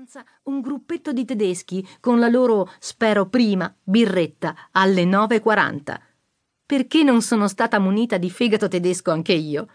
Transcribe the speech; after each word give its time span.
stanza 0.00 0.24
un 0.44 0.62
gruppetto 0.62 1.12
di 1.12 1.26
tedeschi 1.26 1.86
con 2.00 2.18
la 2.18 2.28
loro, 2.28 2.70
spero 2.78 3.26
prima, 3.26 3.70
birretta 3.82 4.56
alle 4.70 5.04
9.40. 5.04 6.00
Perché 6.64 7.02
non 7.02 7.20
sono 7.20 7.46
stata 7.48 7.78
munita 7.78 8.16
di 8.16 8.30
fegato 8.30 8.66
tedesco 8.66 9.10
anche 9.10 9.34
io? 9.34 9.68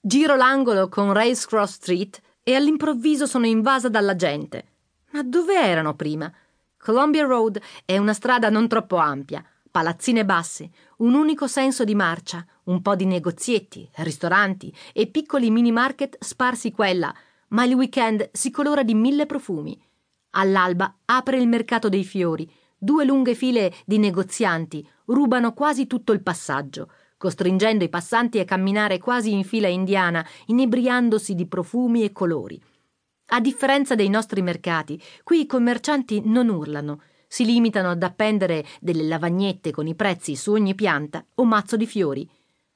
Giro 0.00 0.36
l'angolo 0.36 0.88
con 0.88 1.12
Race 1.12 1.46
Cross 1.46 1.72
Street 1.72 2.20
e 2.42 2.54
all'improvviso 2.54 3.26
sono 3.26 3.44
invasa 3.44 3.90
dalla 3.90 4.16
gente. 4.16 4.68
Ma 5.10 5.22
dove 5.22 5.54
erano 5.54 5.94
prima? 5.94 6.32
Columbia 6.78 7.26
Road 7.26 7.60
è 7.84 7.98
una 7.98 8.14
strada 8.14 8.48
non 8.48 8.68
troppo 8.68 8.96
ampia, 8.96 9.44
palazzine 9.70 10.24
basse, 10.24 10.70
un 10.98 11.12
unico 11.12 11.46
senso 11.46 11.84
di 11.84 11.94
marcia, 11.94 12.42
un 12.64 12.80
po' 12.80 12.94
di 12.94 13.04
negozietti, 13.04 13.86
ristoranti 13.96 14.74
e 14.94 15.08
piccoli 15.08 15.50
mini 15.50 15.72
market 15.72 16.16
sparsi 16.24 16.72
e 16.74 16.94
là 16.94 17.14
ma 17.48 17.64
il 17.64 17.74
weekend 17.74 18.30
si 18.32 18.50
colora 18.50 18.82
di 18.82 18.94
mille 18.94 19.26
profumi. 19.26 19.80
All'alba 20.30 20.98
apre 21.04 21.38
il 21.38 21.48
mercato 21.48 21.88
dei 21.88 22.04
fiori, 22.04 22.50
due 22.76 23.04
lunghe 23.04 23.34
file 23.34 23.74
di 23.84 23.98
negozianti 23.98 24.86
rubano 25.06 25.52
quasi 25.52 25.86
tutto 25.86 26.12
il 26.12 26.22
passaggio, 26.22 26.90
costringendo 27.16 27.84
i 27.84 27.88
passanti 27.88 28.38
a 28.38 28.44
camminare 28.44 28.98
quasi 28.98 29.32
in 29.32 29.44
fila 29.44 29.68
indiana, 29.68 30.24
inebriandosi 30.46 31.34
di 31.34 31.46
profumi 31.46 32.04
e 32.04 32.12
colori. 32.12 32.60
A 33.30 33.40
differenza 33.40 33.94
dei 33.94 34.08
nostri 34.08 34.40
mercati, 34.40 35.00
qui 35.22 35.40
i 35.40 35.46
commercianti 35.46 36.22
non 36.24 36.48
urlano, 36.48 37.02
si 37.26 37.44
limitano 37.44 37.90
ad 37.90 38.02
appendere 38.02 38.64
delle 38.80 39.02
lavagnette 39.02 39.70
con 39.70 39.86
i 39.86 39.94
prezzi 39.94 40.34
su 40.34 40.52
ogni 40.52 40.74
pianta 40.74 41.24
o 41.34 41.44
mazzo 41.44 41.76
di 41.76 41.86
fiori. 41.86 42.26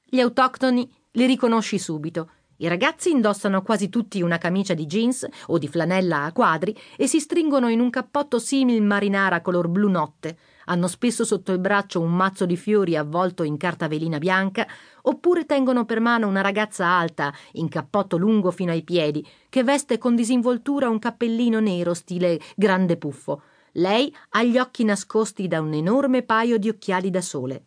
Gli 0.05 0.21
autoctoni 0.21 0.91
li 1.13 1.25
riconosci 1.25 1.79
subito 1.79 2.31
i 2.63 2.69
ragazzi 2.69 3.11
indossano 3.11 3.61
quasi 3.63 3.89
tutti 3.89 4.23
una 4.23 4.39
camicia 4.39 4.73
di 4.73 4.87
jeans 4.87 5.27
o 5.47 5.59
di 5.59 5.67
flanella 5.67 6.23
a 6.23 6.33
quadri 6.33 6.77
e 6.97 7.09
si 7.09 7.19
stringono 7.19 7.69
in 7.69 7.81
un 7.81 7.91
cappotto 7.91 8.39
simil 8.39 8.81
marinara 8.83 9.41
color 9.41 9.67
blu 9.67 9.91
notte. 9.91 10.39
Hanno 10.67 10.87
spesso 10.87 11.25
sotto 11.25 11.51
il 11.51 11.59
braccio 11.59 12.01
un 12.01 12.15
mazzo 12.15 12.47
di 12.47 12.57
fiori 12.57 12.97
avvolto 12.97 13.43
in 13.43 13.57
carta 13.57 13.89
velina 13.89 14.19
bianca, 14.19 14.65
oppure 15.03 15.45
tengono 15.45 15.85
per 15.85 15.99
mano 15.99 16.29
una 16.29 16.41
ragazza 16.41 16.87
alta, 16.87 17.35
in 17.55 17.69
cappotto 17.69 18.17
lungo 18.17 18.53
fino 18.53 18.71
ai 18.71 18.85
piedi, 18.85 19.27
che 19.49 19.65
veste 19.65 19.99
con 19.99 20.15
disinvoltura 20.15 20.89
un 20.89 21.01
cappellino 21.01 21.59
nero 21.59 21.95
stile 21.95 22.39
grande 22.55 22.97
puffo. 22.97 23.43
Lei 23.73 24.15
ha 24.31 24.43
gli 24.45 24.57
occhi 24.57 24.85
nascosti 24.85 25.49
da 25.49 25.61
un 25.61 25.73
enorme 25.73 26.23
paio 26.23 26.59
di 26.59 26.69
occhiali 26.69 27.11
da 27.11 27.23
sole. 27.23 27.65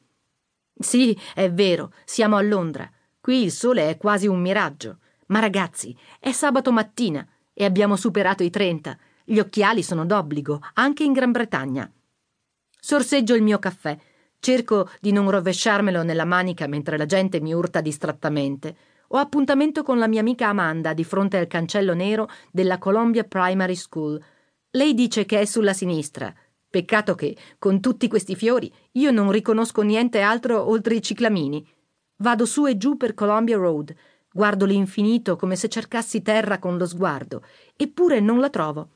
Sì, 0.73 1.17
è 1.33 1.51
vero, 1.51 1.91
siamo 2.05 2.37
a 2.37 2.41
Londra. 2.41 2.89
Qui 3.25 3.41
il 3.41 3.51
sole 3.51 3.89
è 3.89 3.97
quasi 3.97 4.27
un 4.27 4.39
miraggio. 4.39 4.99
Ma 5.29 5.39
ragazzi, 5.39 5.97
è 6.19 6.31
sabato 6.31 6.71
mattina 6.71 7.27
e 7.55 7.65
abbiamo 7.65 7.95
superato 7.95 8.43
i 8.43 8.51
30. 8.51 8.95
Gli 9.23 9.39
occhiali 9.39 9.81
sono 9.81 10.05
d'obbligo, 10.05 10.61
anche 10.75 11.03
in 11.03 11.11
Gran 11.11 11.31
Bretagna. 11.31 11.91
Sorseggio 12.79 13.33
il 13.33 13.41
mio 13.41 13.57
caffè. 13.57 13.97
Cerco 14.37 14.91
di 15.01 15.11
non 15.11 15.31
rovesciarmelo 15.31 16.03
nella 16.03 16.23
manica 16.23 16.67
mentre 16.67 16.99
la 16.99 17.07
gente 17.07 17.41
mi 17.41 17.51
urta 17.51 17.81
distrattamente. 17.81 18.77
Ho 19.07 19.17
appuntamento 19.17 19.81
con 19.81 19.97
la 19.97 20.07
mia 20.07 20.19
amica 20.19 20.49
Amanda 20.49 20.93
di 20.93 21.03
fronte 21.03 21.37
al 21.37 21.47
cancello 21.47 21.95
nero 21.95 22.29
della 22.51 22.77
Columbia 22.77 23.23
Primary 23.23 23.75
School. 23.75 24.23
Lei 24.69 24.93
dice 24.93 25.25
che 25.25 25.39
è 25.39 25.45
sulla 25.45 25.73
sinistra. 25.73 26.31
Peccato 26.69 27.15
che, 27.15 27.35
con 27.57 27.79
tutti 27.79 28.07
questi 28.07 28.35
fiori, 28.35 28.71
io 28.91 29.09
non 29.09 29.31
riconosco 29.31 29.81
niente 29.81 30.19
altro 30.21 30.69
oltre 30.69 30.93
i 30.93 31.01
ciclamini. 31.01 31.67
Vado 32.17 32.45
su 32.45 32.65
e 32.65 32.77
giù 32.77 32.95
per 32.97 33.13
Columbia 33.13 33.57
Road, 33.57 33.93
guardo 34.31 34.65
l'infinito 34.65 35.35
come 35.35 35.55
se 35.55 35.67
cercassi 35.67 36.21
terra 36.21 36.59
con 36.59 36.77
lo 36.77 36.85
sguardo, 36.85 37.43
eppure 37.75 38.19
non 38.19 38.39
la 38.39 38.49
trovo. 38.49 38.89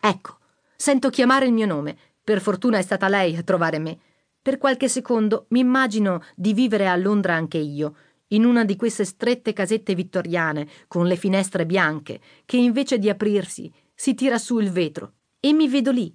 Ecco, 0.00 0.38
sento 0.76 1.10
chiamare 1.10 1.46
il 1.46 1.52
mio 1.52 1.66
nome. 1.66 1.96
Per 2.22 2.40
fortuna 2.40 2.78
è 2.78 2.82
stata 2.82 3.08
lei 3.08 3.36
a 3.36 3.42
trovare 3.42 3.78
me. 3.78 3.98
Per 4.42 4.58
qualche 4.58 4.88
secondo 4.88 5.46
mi 5.50 5.60
immagino 5.60 6.22
di 6.34 6.52
vivere 6.52 6.88
a 6.88 6.96
Londra 6.96 7.34
anche 7.34 7.58
io, 7.58 7.96
in 8.28 8.44
una 8.44 8.64
di 8.64 8.76
queste 8.76 9.04
strette 9.04 9.52
casette 9.52 9.94
vittoriane 9.94 10.68
con 10.88 11.06
le 11.06 11.16
finestre 11.16 11.64
bianche, 11.64 12.20
che 12.44 12.56
invece 12.56 12.98
di 12.98 13.08
aprirsi 13.08 13.72
si 13.94 14.14
tira 14.14 14.38
su 14.38 14.58
il 14.58 14.70
vetro, 14.70 15.14
e 15.40 15.52
mi 15.52 15.68
vedo 15.68 15.90
lì, 15.90 16.14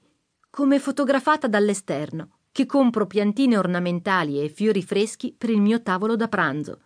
come 0.50 0.80
fotografata 0.80 1.48
dall'esterno, 1.48 2.41
che 2.52 2.66
compro 2.66 3.08
piantine 3.08 3.58
ornamentali 3.58 4.44
e 4.44 4.50
fiori 4.50 4.84
freschi 4.84 5.34
per 5.38 5.50
il 5.50 5.62
mio 5.62 5.82
tavolo 5.82 6.16
da 6.16 6.28
pranzo. 6.28 6.82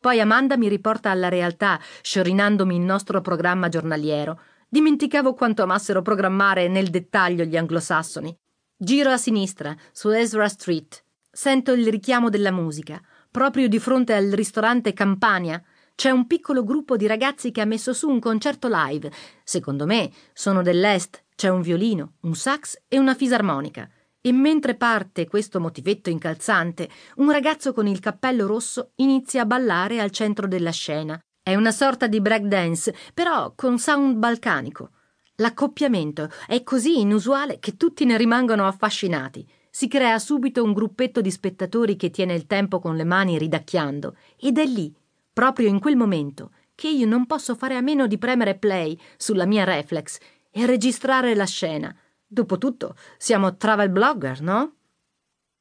Poi 0.00 0.20
Amanda 0.20 0.56
mi 0.56 0.68
riporta 0.68 1.10
alla 1.10 1.28
realtà, 1.28 1.80
sciorinandomi 2.02 2.76
il 2.76 2.82
nostro 2.82 3.20
programma 3.20 3.68
giornaliero. 3.68 4.40
Dimenticavo 4.68 5.34
quanto 5.34 5.62
amassero 5.62 6.02
programmare 6.02 6.68
nel 6.68 6.88
dettaglio 6.88 7.44
gli 7.44 7.56
anglosassoni. 7.56 8.36
Giro 8.76 9.10
a 9.10 9.16
sinistra, 9.16 9.76
su 9.90 10.10
Ezra 10.10 10.48
Street. 10.48 11.02
Sento 11.32 11.72
il 11.72 11.88
richiamo 11.88 12.28
della 12.28 12.52
musica. 12.52 13.00
Proprio 13.30 13.66
di 13.68 13.78
fronte 13.80 14.14
al 14.14 14.30
ristorante 14.30 14.92
Campania 14.92 15.60
c'è 15.96 16.10
un 16.10 16.28
piccolo 16.28 16.62
gruppo 16.62 16.96
di 16.96 17.08
ragazzi 17.08 17.50
che 17.50 17.60
ha 17.60 17.64
messo 17.64 17.92
su 17.92 18.08
un 18.08 18.20
concerto 18.20 18.68
live. 18.70 19.10
Secondo 19.42 19.84
me 19.84 20.12
sono 20.32 20.62
dell'Est. 20.62 21.24
C'è 21.34 21.48
un 21.48 21.60
violino, 21.60 22.14
un 22.20 22.36
sax 22.36 22.82
e 22.86 22.98
una 22.98 23.14
fisarmonica. 23.14 23.88
E 24.20 24.32
mentre 24.32 24.74
parte 24.74 25.28
questo 25.28 25.60
motivetto 25.60 26.10
incalzante, 26.10 26.88
un 27.16 27.30
ragazzo 27.30 27.72
con 27.72 27.86
il 27.86 28.00
cappello 28.00 28.46
rosso 28.46 28.90
inizia 28.96 29.42
a 29.42 29.46
ballare 29.46 30.00
al 30.00 30.10
centro 30.10 30.48
della 30.48 30.72
scena. 30.72 31.18
È 31.40 31.54
una 31.54 31.70
sorta 31.70 32.08
di 32.08 32.20
break 32.20 32.42
dance, 32.42 32.94
però 33.14 33.52
con 33.54 33.78
sound 33.78 34.16
balcanico. 34.16 34.90
L'accoppiamento 35.36 36.28
è 36.48 36.64
così 36.64 36.98
inusuale 36.98 37.60
che 37.60 37.76
tutti 37.76 38.04
ne 38.04 38.16
rimangono 38.16 38.66
affascinati. 38.66 39.46
Si 39.70 39.86
crea 39.86 40.18
subito 40.18 40.64
un 40.64 40.72
gruppetto 40.72 41.20
di 41.20 41.30
spettatori 41.30 41.94
che 41.94 42.10
tiene 42.10 42.34
il 42.34 42.46
tempo 42.46 42.80
con 42.80 42.96
le 42.96 43.04
mani 43.04 43.38
ridacchiando. 43.38 44.16
Ed 44.36 44.58
è 44.58 44.66
lì, 44.66 44.92
proprio 45.32 45.68
in 45.68 45.78
quel 45.78 45.96
momento, 45.96 46.50
che 46.74 46.88
io 46.88 47.06
non 47.06 47.24
posso 47.26 47.54
fare 47.54 47.76
a 47.76 47.80
meno 47.80 48.08
di 48.08 48.18
premere 48.18 48.56
play 48.56 48.98
sulla 49.16 49.46
mia 49.46 49.62
reflex 49.62 50.18
e 50.50 50.66
registrare 50.66 51.36
la 51.36 51.46
scena 51.46 51.96
Dopotutto, 52.30 52.94
siamo 53.16 53.56
travel 53.56 53.88
blogger, 53.88 54.42
no? 54.42 54.74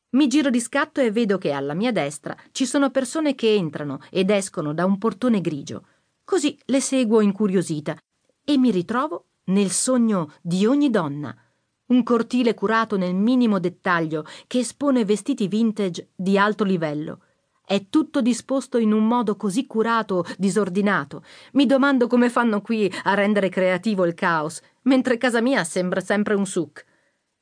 Mi 0.10 0.28
giro 0.28 0.50
di 0.50 0.60
scatto 0.60 1.00
e 1.00 1.12
vedo 1.12 1.38
che 1.38 1.52
alla 1.52 1.74
mia 1.74 1.94
destra 1.94 2.36
ci 2.52 2.66
sono 2.66 2.92
persone 2.92 3.36
che 3.36 3.56
entrano 3.56 4.02
ed 4.10 4.30
escono 4.30 4.74
da 4.74 4.84
un 4.84 4.98
portone 4.98 5.40
grigio. 5.40 5.86
Così 6.26 6.60
le 6.66 6.82
seguo 6.82 7.22
incuriosita 7.22 7.98
e 8.44 8.58
mi 8.58 8.72
ritrovo 8.72 9.28
nel 9.46 9.72
sogno 9.72 10.34
di 10.42 10.66
ogni 10.66 10.90
donna. 10.90 11.34
Un 11.86 12.04
cortile 12.04 12.54
curato 12.54 12.98
nel 12.98 13.16
minimo 13.16 13.60
dettaglio 13.60 14.26
che 14.46 14.60
espone 14.60 15.06
vestiti 15.06 15.48
vintage 15.48 16.10
di 16.16 16.38
alto 16.38 16.66
livello. 16.66 17.22
È 17.70 17.88
tutto 17.90 18.22
disposto 18.22 18.78
in 18.78 18.94
un 18.94 19.06
modo 19.06 19.36
così 19.36 19.68
curato, 19.68 20.24
disordinato. 20.38 21.22
Mi 21.52 21.66
domando 21.66 22.08
come 22.08 22.30
fanno 22.30 22.62
qui 22.62 22.90
a 23.04 23.14
rendere 23.14 23.50
creativo 23.50 24.06
il 24.06 24.14
caos 24.14 24.62
mentre 24.84 25.18
casa 25.18 25.42
mia 25.42 25.66
sembra 25.66 26.00
sempre 26.00 26.34
un 26.34 26.46
suc. 26.46 26.86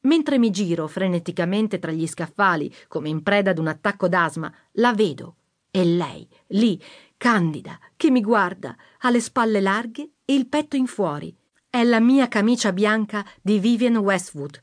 Mentre 0.01 0.39
mi 0.39 0.49
giro 0.49 0.87
freneticamente 0.87 1.77
tra 1.77 1.91
gli 1.91 2.07
scaffali, 2.07 2.73
come 2.87 3.09
in 3.09 3.21
preda 3.21 3.51
ad 3.51 3.59
un 3.59 3.67
attacco 3.67 4.07
d'asma, 4.07 4.51
la 4.71 4.95
vedo. 4.95 5.35
E 5.69 5.85
lei, 5.85 6.27
lì, 6.47 6.81
candida, 7.17 7.77
che 7.95 8.09
mi 8.09 8.21
guarda, 8.21 8.75
ha 9.01 9.11
le 9.11 9.19
spalle 9.19 9.61
larghe 9.61 10.09
e 10.25 10.33
il 10.33 10.47
petto 10.47 10.75
in 10.75 10.87
fuori. 10.87 11.37
È 11.69 11.83
la 11.83 11.99
mia 11.99 12.27
camicia 12.27 12.73
bianca 12.73 13.23
di 13.43 13.59
Vivian 13.59 13.97
Westwood. 13.97 14.59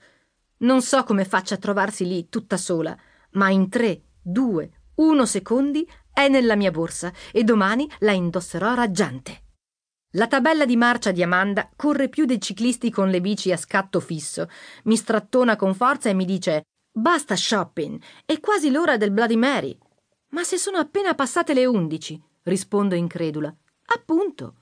Non 0.57 0.83
so 0.83 1.05
come 1.05 1.25
faccia 1.25 1.55
a 1.55 1.59
trovarsi 1.59 2.05
lì 2.05 2.29
tutta 2.29 2.57
sola, 2.57 2.99
ma 3.35 3.49
in 3.49 3.69
tre, 3.69 4.03
due, 4.21 4.82
uno 4.97 5.27
secondi 5.27 5.89
è 6.13 6.29
nella 6.29 6.57
mia 6.57 6.71
borsa 6.71 7.13
e 7.33 7.45
domani 7.45 7.89
la 8.01 8.13
indosserò 8.13 8.75
raggiante. 8.75 9.45
La 10.15 10.27
tabella 10.27 10.67
di 10.67 10.77
marcia 10.77 11.11
di 11.11 11.23
Amanda 11.23 11.71
corre 11.75 12.11
più 12.11 12.27
dei 12.27 12.41
ciclisti 12.41 12.91
con 12.91 13.09
le 13.09 13.23
bici 13.23 13.51
a 13.51 13.57
scatto 13.57 13.99
fisso. 13.99 14.49
Mi 14.85 14.97
strattona 14.97 15.57
con 15.57 15.75
forza 15.75 16.11
e 16.11 16.15
mi 16.15 16.27
dice: 16.27 16.65
Basta 16.93 17.35
shopping, 17.35 17.99
è 18.27 18.39
quasi 18.39 18.71
l'ora 18.71 18.99
del 18.99 19.11
Bloody 19.11 19.37
Mary. 19.37 19.79
Ma 20.33 20.45
se 20.45 20.59
sono 20.59 20.77
appena 20.77 21.15
passate 21.15 21.55
le 21.55 21.65
undici, 21.65 22.23
rispondo 22.43 22.95
incredula. 22.95 23.55
Appunto. 23.87 24.57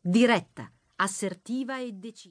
Diretta, 0.00 0.70
assertiva 0.96 1.78
e 1.78 1.92
decisa. 1.92 2.24